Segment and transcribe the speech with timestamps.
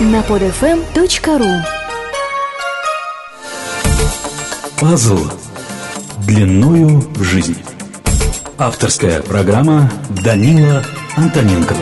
[0.00, 1.62] на podfm.ru
[4.80, 5.18] Пазл
[6.26, 7.56] длиною в жизнь.
[8.58, 9.92] Авторская программа
[10.24, 10.82] Данила
[11.16, 11.78] Антоненкова.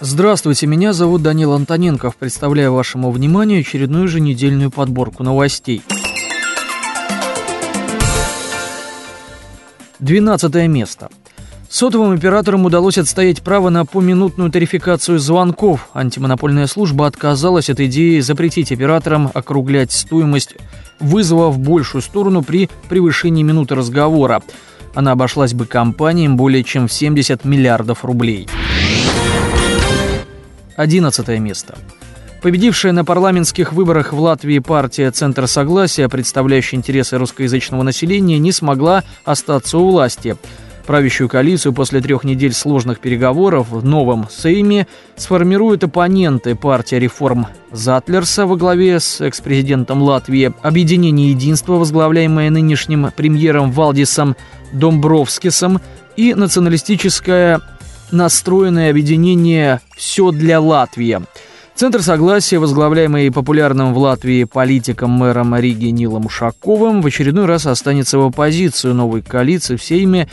[0.00, 2.16] Здравствуйте, меня зовут Данил Антоненков.
[2.16, 5.82] Представляю вашему вниманию очередную еженедельную подборку новостей.
[9.98, 11.10] 12 место.
[11.70, 15.88] Сотовым операторам удалось отстоять право на поминутную тарификацию звонков.
[15.94, 20.56] Антимонопольная служба отказалась от идеи запретить операторам округлять стоимость
[20.98, 24.42] вызова в большую сторону при превышении минуты разговора.
[24.96, 28.48] Она обошлась бы компаниям более чем в 70 миллиардов рублей.
[30.74, 31.78] 11 место.
[32.42, 39.04] Победившая на парламентских выборах в Латвии партия «Центр согласия», представляющая интересы русскоязычного населения, не смогла
[39.24, 40.36] остаться у власти.
[40.86, 48.46] Правящую коалицию после трех недель сложных переговоров в новом Сейме сформируют оппоненты партия реформ Затлерса
[48.46, 54.36] во главе с экс-президентом Латвии, Объединение Единства, возглавляемое нынешним премьером Валдисом
[54.72, 55.80] Домбровскисом,
[56.16, 57.60] и националистическое
[58.10, 61.20] настроенное объединение «Все для Латвии».
[61.74, 68.18] Центр согласия, возглавляемый популярным в Латвии политиком мэром Риги Нилом Ушаковым, в очередной раз останется
[68.18, 70.28] в оппозицию новой коалиции в Сейме,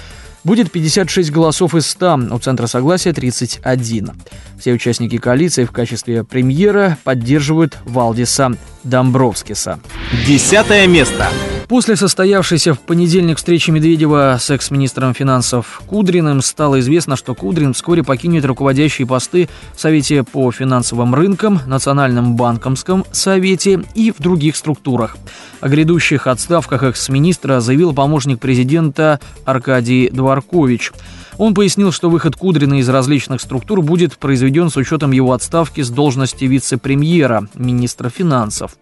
[0.47, 4.11] будет 56 голосов из 100, у Центра согласия 31.
[4.57, 9.79] Все участники коалиции в качестве премьера поддерживают Валдиса Домбровскиса.
[10.25, 11.27] Десятое место.
[11.67, 18.03] После состоявшейся в понедельник встречи Медведева с экс-министром финансов Кудриным стало известно, что Кудрин вскоре
[18.03, 25.17] покинет руководящие посты в Совете по финансовым рынкам, Национальном банковском совете и в других структурах.
[25.59, 30.93] О грядущих отставках экс-министра заявил помощник президента Аркадий Дворкович.
[31.37, 35.89] Он пояснил, что выход Кудрина из различных структур будет произведен с учетом его отставки с
[35.89, 38.77] должности вице-премьера, министра финансов.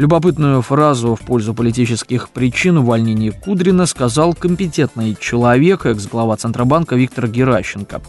[0.00, 8.00] Любопытную фразу в пользу политических причин увольнения Кудрина сказал компетентный человек, экс-глава Центробанка Виктор Геращенко.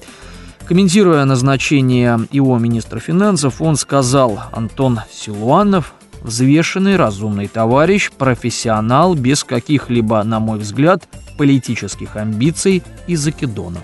[0.65, 10.23] Комментируя назначение его министра финансов, он сказал, Антон Силуанов– взвешенный, разумный товарищ, профессионал, без каких-либо,
[10.23, 11.03] на мой взгляд,
[11.37, 13.83] политических амбиций и закидонов.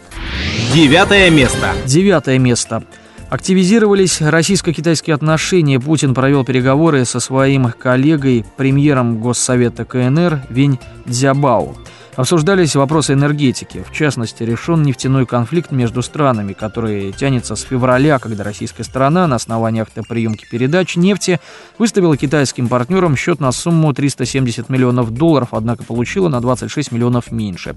[0.73, 1.73] Девятое место.
[1.85, 2.85] Девятое место.
[3.29, 5.79] Активизировались российско-китайские отношения.
[5.81, 11.75] Путин провел переговоры со своим коллегой, премьером Госсовета КНР Вень Дзябао.
[12.17, 13.85] Обсуждались вопросы энергетики.
[13.87, 19.35] В частности, решен нефтяной конфликт между странами, который тянется с февраля, когда российская сторона на
[19.35, 21.39] основании акта передач нефти
[21.77, 27.75] выставила китайским партнерам счет на сумму 370 миллионов долларов, однако получила на 26 миллионов меньше.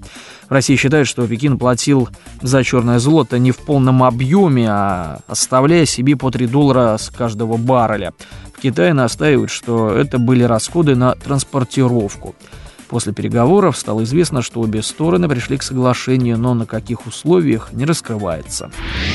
[0.49, 2.09] В России считают, что Пекин платил
[2.41, 7.57] за черное золото не в полном объеме, а оставляя себе по 3 доллара с каждого
[7.57, 8.11] барреля.
[8.57, 12.33] В Китае настаивают, что это были расходы на транспортировку.
[12.91, 17.85] После переговоров стало известно, что обе стороны пришли к соглашению, но на каких условиях не
[17.85, 18.69] раскрывается.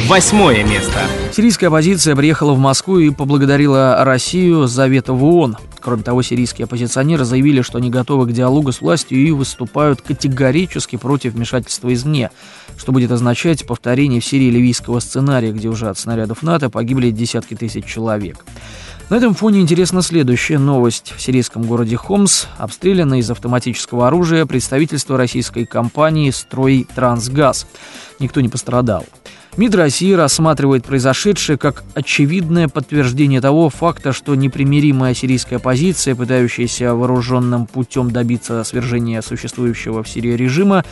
[0.06, 1.02] Восьмое место.
[1.30, 5.58] Сирийская оппозиция приехала в Москву и поблагодарила Россию за вето в ООН.
[5.78, 10.96] Кроме того, сирийские оппозиционеры заявили, что они готовы к диалогу с властью и выступают категорически
[10.96, 12.30] против вмешательства извне,
[12.78, 17.54] что будет означать повторение в Сирии ливийского сценария, где уже от снарядов НАТО погибли десятки
[17.54, 18.42] тысяч человек.
[19.08, 21.14] На этом фоне интересна следующая новость.
[21.16, 27.68] В сирийском городе Хомс обстреляно из автоматического оружия представительство российской компании «Строй Трансгаз».
[28.18, 29.06] Никто не пострадал.
[29.56, 37.66] МИД России рассматривает произошедшее как очевидное подтверждение того факта, что непримиримая сирийская оппозиция, пытающаяся вооруженным
[37.66, 40.84] путем добиться свержения существующего в Сирии режима,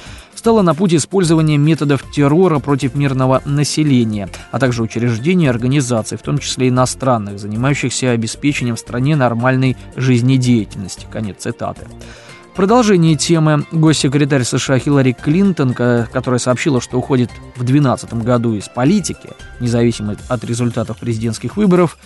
[0.44, 6.20] стала на путь использования методов террора против мирного населения, а также учреждений и организаций, в
[6.20, 11.06] том числе иностранных, занимающихся обеспечением в стране нормальной жизнедеятельности.
[11.10, 11.86] Конец цитаты.
[12.52, 18.68] В продолжении темы госсекретарь США Хиллари Клинтон, которая сообщила, что уходит в 2012 году из
[18.68, 19.30] политики,
[19.60, 21.96] независимо от результатов президентских выборов,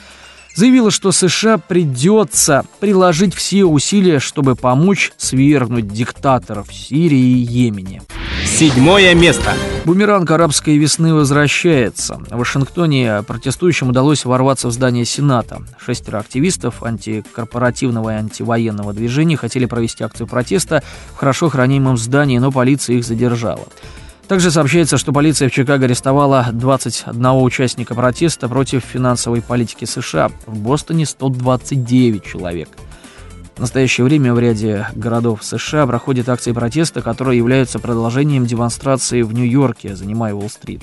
[0.59, 8.03] заявила, что США придется приложить все усилия, чтобы помочь свергнуть диктаторов в Сирии и Йемене.
[8.45, 9.55] Седьмое место.
[9.85, 12.21] Бумеранг арабской весны возвращается.
[12.29, 15.63] В Вашингтоне протестующим удалось ворваться в здание Сената.
[15.79, 20.83] Шестеро активистов антикорпоративного и антивоенного движения хотели провести акцию протеста
[21.15, 23.69] в хорошо хранимом здании, но полиция их задержала.
[24.29, 30.31] Также сообщается, что полиция в Чикаго арестовала 21 участника протеста против финансовой политики США.
[30.47, 32.69] В Бостоне 129 человек.
[33.57, 39.33] В настоящее время в ряде городов США проходят акции протеста, которые являются продолжением демонстрации в
[39.33, 40.83] Нью-Йорке, занимая Уолл-стрит.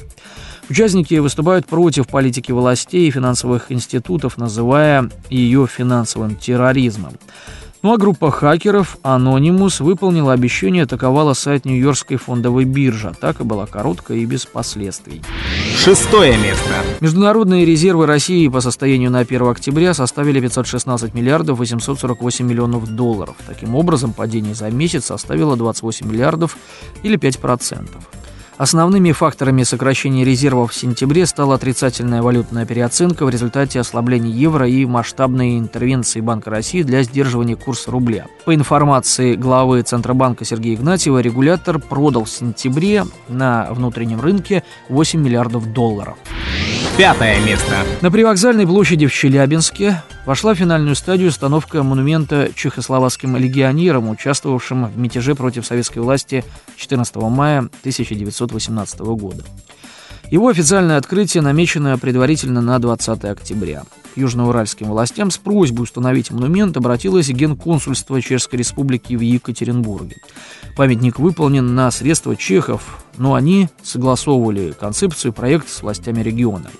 [0.67, 7.13] Участники выступают против политики властей и финансовых институтов, называя ее финансовым терроризмом.
[7.81, 13.09] Ну а группа хакеров Anonymous выполнила обещание, атаковала сайт Нью-Йоркской фондовой биржи.
[13.09, 15.21] Атака была короткая и без последствий.
[15.77, 16.69] Шестое место.
[16.99, 23.35] Международные резервы России по состоянию на 1 октября составили 516 миллиардов 848 миллионов долларов.
[23.45, 26.57] Таким образом, падение за месяц составило 28 миллиардов
[27.03, 27.87] или 5%.
[28.57, 34.85] Основными факторами сокращения резервов в сентябре стала отрицательная валютная переоценка в результате ослабления евро и
[34.85, 38.27] масштабной интервенции Банка России для сдерживания курса рубля.
[38.45, 45.73] По информации главы Центробанка Сергея Игнатьева, регулятор продал в сентябре на внутреннем рынке 8 миллиардов
[45.73, 46.17] долларов.
[46.97, 47.75] Пятое место.
[47.99, 54.97] На привокзальной площади в Челябинске вошла в финальную стадию установка монумента чехословацким легионерам, участвовавшим в
[54.97, 56.43] мятеже против советской власти
[56.77, 59.43] 14 мая 1918 года.
[60.31, 63.83] Его официальное открытие намечено предварительно на 20 октября.
[64.15, 70.15] К южноуральским властям с просьбой установить монумент обратилось Генконсульство Чешской Республики в Екатеринбурге.
[70.75, 76.71] Памятник выполнен на средства чехов, но они согласовывали концепцию и проект с властями региона.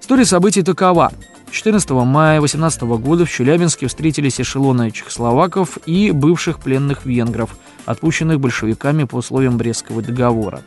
[0.00, 1.12] История событий такова.
[1.54, 7.56] 14 мая 18 года в Челябинске встретились эшелоны чехословаков и бывших пленных венгров,
[7.86, 10.62] отпущенных большевиками по условиям Брестского договора.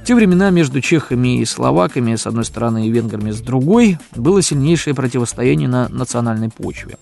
[0.00, 4.40] В те времена между чехами и словаками с одной стороны и венграми с другой было
[4.40, 6.98] сильнейшее противостояние на национальной почве.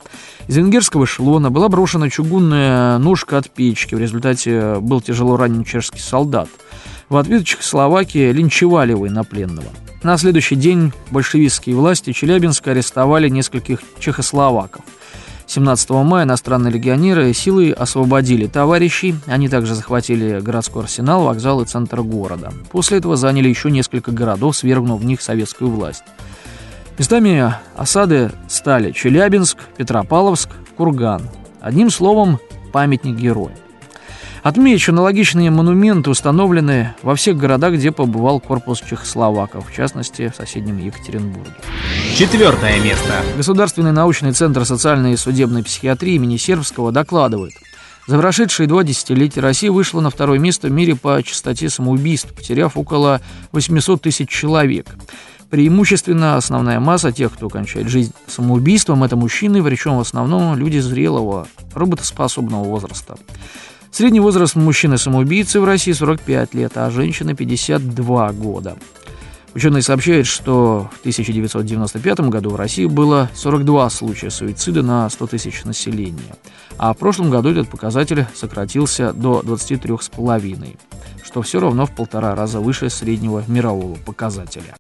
[0.49, 6.01] Из венгерского эшелона была брошена чугунная ножка от печки, в результате был тяжело ранен чешский
[6.01, 6.49] солдат.
[7.11, 9.69] В ответ Чехословакия линчевали военнопленного.
[10.03, 14.85] На следующий день большевистские власти Челябинска арестовали нескольких чехословаков.
[15.47, 19.15] 17 мая иностранные легионеры силой освободили товарищей.
[19.27, 22.53] Они также захватили городской арсенал, вокзал и центр города.
[22.71, 26.03] После этого заняли еще несколько городов, свергнув в них советскую власть.
[26.99, 31.23] Местами осады стали Челябинск, Петропавловск, Курган.
[31.61, 32.39] Одним словом,
[32.73, 33.57] памятник героя.
[34.47, 40.79] Отмечу, аналогичные монументы установлены во всех городах, где побывал корпус чехословаков, в частности, в соседнем
[40.79, 41.51] Екатеринбурге.
[42.15, 43.25] Четвертое место.
[43.37, 47.55] Государственный научный центр социальной и судебной психиатрии имени Сербского докладывает.
[48.07, 52.77] За прошедшие два десятилетия Россия вышла на второе место в мире по частоте самоубийств, потеряв
[52.77, 53.21] около
[53.51, 54.87] 800 тысяч человек.
[55.51, 61.49] Преимущественно основная масса тех, кто кончает жизнь самоубийством, это мужчины, причем в основном люди зрелого,
[61.75, 63.17] работоспособного возраста.
[63.97, 68.77] Средний возраст мужчины-самоубийцы в России 45 лет, а женщины 52 года.
[69.55, 75.65] Ученые сообщают, что в 1995 году в России было 42 случая суицида на 100 тысяч
[75.65, 76.37] населения,
[76.77, 80.77] а в прошлом году этот показатель сократился до 23,5,
[81.25, 84.77] что все равно в полтора раза выше среднего мирового показателя.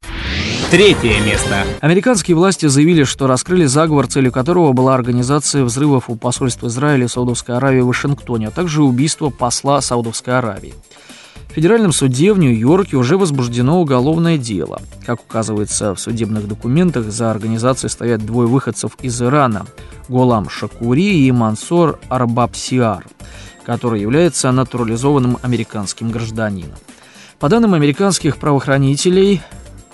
[0.71, 1.65] Третье место.
[1.81, 7.09] Американские власти заявили, что раскрыли заговор, целью которого была организация взрывов у посольства Израиля и
[7.09, 10.75] Саудовской Аравии в Вашингтоне, а также убийство посла Саудовской Аравии.
[11.49, 14.83] В федеральном суде в Нью-Йорке уже возбуждено уголовное дело.
[15.07, 19.67] Как указывается в судебных документах, за организацией стоят двое выходцев из Ирана–
[20.09, 23.07] Голам Шакури и Мансор Арбабсиар,
[23.65, 26.77] который является натурализованным американским гражданином.
[27.39, 29.43] По данным американских правоохранителей,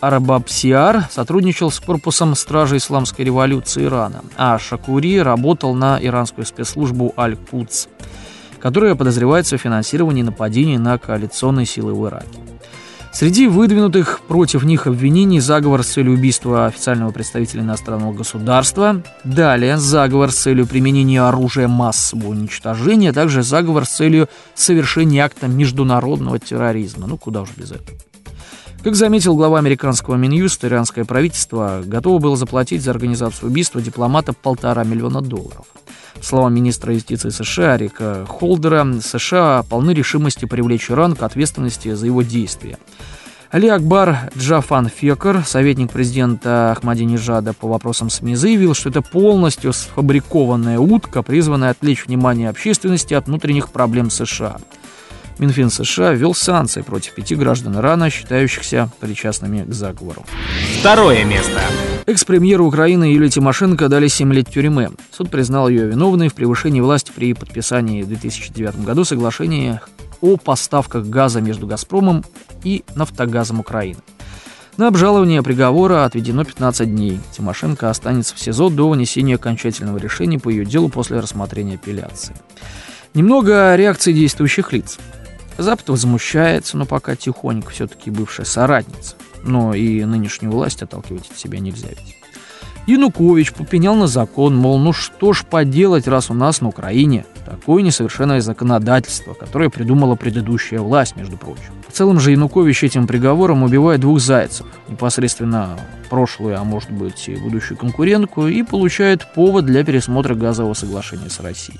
[0.02, 7.86] Арабабсиар сотрудничал с корпусом Стражи Исламской революции Ирана, а Шакури работал на иранскую спецслужбу Аль-Кудс,
[8.58, 12.40] которая подозревается в финансировании нападений на коалиционные силы в Ираке.
[13.12, 20.32] Среди выдвинутых против них обвинений заговор с целью убийства официального представителя иностранного государства, далее заговор
[20.32, 27.06] с целью применения оружия массового уничтожения, а также заговор с целью совершения акта международного терроризма.
[27.06, 27.96] Ну, куда уж без этого.
[28.82, 34.82] Как заметил глава американского Минюста, иранское правительство готово было заплатить за организацию убийства дипломата полтора
[34.82, 35.66] миллиона долларов.
[36.20, 42.22] Слова министра юстиции США Рика Холдера, США полны решимости привлечь Иран к ответственности за его
[42.22, 42.76] действия.
[43.52, 50.80] Али Акбар Джафан Фекер, советник президента Ахмадинежада по вопросам СМИ, заявил, что это полностью сфабрикованная
[50.80, 54.56] утка, призванная отвлечь внимание общественности от внутренних проблем США–
[55.38, 60.24] Минфин США ввел санкции против пяти граждан Ирана, считающихся причастными к заговору.
[60.80, 61.60] Второе место.
[62.06, 64.90] Экс-премьеру Украины Юлии Тимошенко дали 7 лет тюрьмы.
[65.10, 69.80] Суд признал ее виновной в превышении власти при подписании в 2009 году соглашения
[70.20, 72.24] о поставках газа между «Газпромом»
[72.64, 74.00] и «Нафтогазом Украины».
[74.78, 77.20] На обжалование приговора отведено 15 дней.
[77.36, 82.34] Тимошенко останется в СИЗО до вынесения окончательного решения по ее делу после рассмотрения апелляции.
[83.12, 84.98] Немного реакции действующих лиц.
[85.58, 89.16] Запад возмущается, но пока тихонько все-таки бывшая соратница.
[89.44, 92.16] но и нынешнюю власть отталкивать от себя нельзя ведь.
[92.86, 97.82] Янукович попенял на закон, мол, ну что ж поделать, раз у нас на Украине такое
[97.82, 101.72] несовершенное законодательство, которое придумала предыдущая власть, между прочим.
[101.88, 105.78] В целом же Янукович этим приговором убивает двух зайцев, непосредственно
[106.10, 111.38] прошлую, а может быть и будущую конкурентку, и получает повод для пересмотра газового соглашения с
[111.40, 111.78] Россией.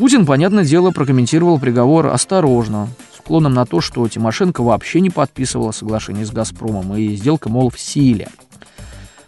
[0.00, 2.88] Путин, понятное дело, прокомментировал приговор осторожно,
[3.18, 7.78] уклоном на то, что Тимошенко вообще не подписывала соглашение с «Газпромом», и сделка, мол, в
[7.78, 8.28] силе–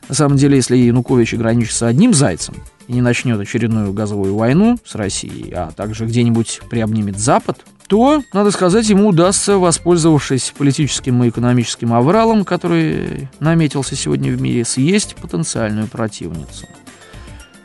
[0.08, 2.54] на самом деле, если Янукович ограничится одним зайцем
[2.86, 8.50] и не начнет очередную газовую войну с Россией, а также где-нибудь приобнимет Запад, то, надо
[8.50, 15.86] сказать, ему удастся, воспользовавшись политическим и экономическим авралом, который наметился сегодня в мире, съесть потенциальную
[15.86, 16.66] противницу.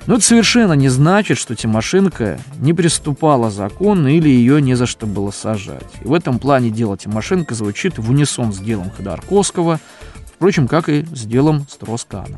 [0.08, 5.06] Но это совершенно не значит, что Тимошенко не приступала закон или ее не за что
[5.06, 5.86] было сажать.
[6.02, 9.80] И в этом плане дело Тимошенко звучит в унисон с делом Ходорковского–
[10.38, 12.38] Впрочем, как и с делом Строскана.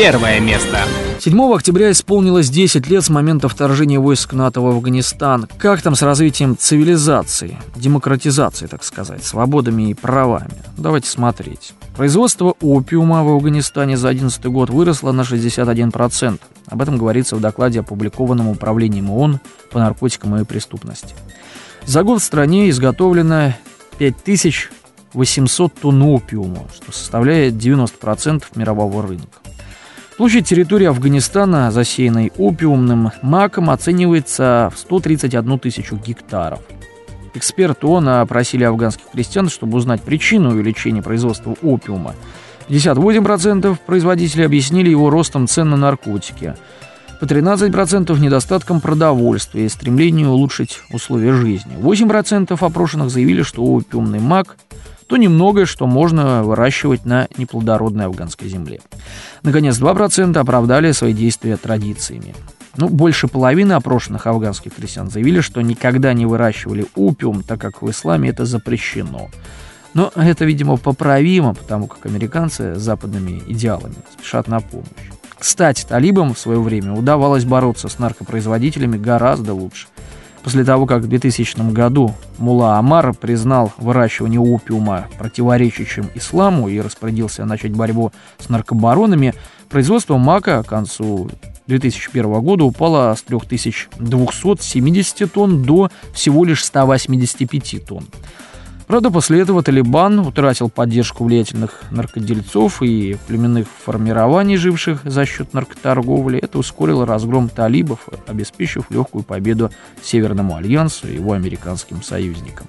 [0.00, 0.78] Первое место.
[1.18, 5.48] 7 октября исполнилось 10 лет с момента вторжения войск НАТО в Афганистан.
[5.58, 10.52] Как там с развитием цивилизации, демократизации, так сказать, свободами и правами?
[10.76, 11.72] Давайте смотреть.
[11.96, 16.38] Производство опиума в Афганистане за 2011 год выросло на 61%.
[16.68, 19.40] Об этом говорится в докладе, опубликованном Управлением ООН
[19.72, 21.16] по наркотикам и преступности.
[21.86, 23.54] За год в стране изготовлено
[23.98, 24.70] 5000
[25.12, 29.38] 800 тонн опиума, что составляет 90% мирового рынка.
[30.18, 36.58] Площадь территории Афганистана, засеянной опиумным маком, оценивается в 131 тысячу гектаров.
[37.34, 42.16] Эксперты ООН опросили афганских крестьян, чтобы узнать причину увеличения производства опиума.
[42.68, 46.56] 58% производителей объяснили его ростом цен на наркотики,
[47.20, 51.76] по 13% недостатком продовольствия и стремлению улучшить условия жизни.
[51.80, 54.56] 8% опрошенных заявили, что опиумный мак
[55.08, 58.80] то немногое, что можно выращивать на неплодородной афганской земле.
[59.42, 62.34] Наконец, 2% оправдали свои действия традициями.
[62.76, 67.90] Ну, больше половины опрошенных афганских крестьян заявили, что никогда не выращивали опиум, так как в
[67.90, 69.30] исламе это запрещено.
[69.94, 74.86] Но это, видимо, поправимо, потому как американцы с западными идеалами спешат на помощь.
[75.38, 79.88] Кстати, талибам в свое время удавалось бороться с наркопроизводителями гораздо лучше–
[80.42, 87.44] После того, как в 2000 году Мула Амар признал выращивание опиума противоречащим исламу и распорядился
[87.44, 89.34] начать борьбу с наркобаронами,
[89.68, 91.28] производство мака к концу
[91.66, 98.06] 2001 года упало с 3270 тонн до всего лишь 185 тонн.
[98.88, 106.38] Правда, после этого Талибан утратил поддержку влиятельных наркодельцов и племенных формирований, живших за счет наркоторговли.
[106.38, 109.70] Это ускорило разгром талибов, обеспечив легкую победу
[110.02, 112.66] Северному альянсу и его американским союзникам.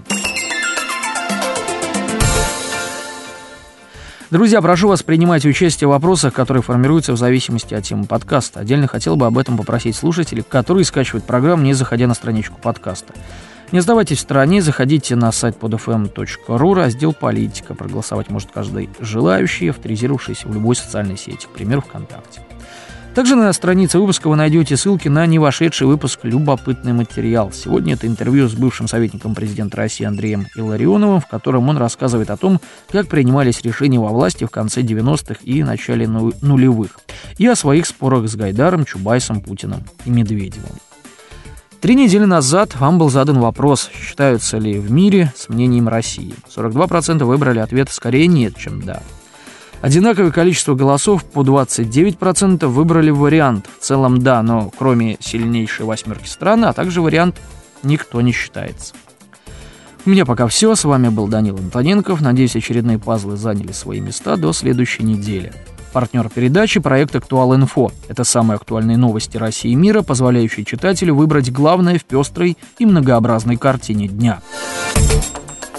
[4.29, 8.59] Друзья, прошу вас принимать участие в вопросах, которые формируются в зависимости от темы подкаста.
[8.59, 13.13] Отдельно хотел бы об этом попросить слушателей, которые скачивают программу, не заходя на страничку подкаста.
[13.71, 17.75] Не оставайтесь в стороне, заходите на сайт podfm.ru, раздел «Политика».
[17.75, 22.41] Проголосовать может каждый желающий, авторизировавшийся в любой социальной сети, к примеру, ВКонтакте.
[23.13, 27.51] Также на странице выпуска вы найдете ссылки на не вошедший выпуск «Любопытный материал».
[27.51, 32.37] Сегодня это интервью с бывшим советником президента России Андреем Илларионовым, в котором он рассказывает о
[32.37, 32.59] том,
[32.91, 36.99] как принимались решения во власти в конце 90-х и начале нулевых,
[37.37, 40.88] и о своих спорах с Гайдаром, Чубайсом, Путиным и Медведевым.
[41.81, 46.33] Три недели назад вам был задан вопрос, считаются ли в мире с мнением России.
[46.53, 49.01] 42% выбрали ответ скорее нет, чем да.
[49.81, 56.65] Одинаковое количество голосов по 29% выбрали вариант в целом да, но кроме сильнейшей восьмерки стран,
[56.65, 57.39] а также вариант
[57.81, 58.93] никто не считается.
[60.05, 60.75] У меня пока все.
[60.75, 62.19] С вами был Данил Антоненков.
[62.19, 65.53] Надеюсь, очередные пазлы заняли свои места до следующей недели.
[65.91, 67.91] Партнер передачи– проект «Актуал-Инфо».
[68.07, 73.57] Это самые актуальные новости России и мира, позволяющие читателю выбрать главное в пестрой и многообразной
[73.57, 74.41] картине дня.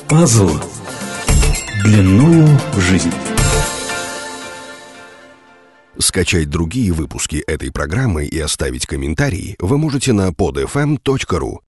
[0.09, 0.51] Пазл
[1.85, 3.13] длиною в жизнь.
[5.99, 11.59] Скачать другие выпуски этой программы и оставить комментарии вы можете на podfm.ru.